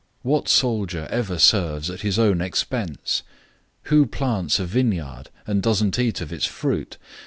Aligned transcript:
009:007 0.25 0.31
What 0.31 0.47
soldier 0.49 1.07
ever 1.11 1.37
serves 1.37 1.91
at 1.91 2.01
his 2.01 2.17
own 2.17 2.41
expense? 2.41 3.21
Who 3.83 4.07
plants 4.07 4.57
a 4.57 4.65
vineyard, 4.65 5.25
and 5.45 5.61
doesn't 5.61 5.99
eat 5.99 6.21
of 6.21 6.33
its 6.33 6.45
fruit? 6.47 6.97